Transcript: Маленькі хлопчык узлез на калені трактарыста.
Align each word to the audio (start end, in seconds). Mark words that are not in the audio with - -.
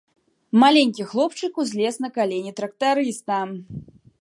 Маленькі 0.63 1.05
хлопчык 1.11 1.61
узлез 1.65 2.01
на 2.07 2.11
калені 2.17 2.51
трактарыста. 2.61 3.37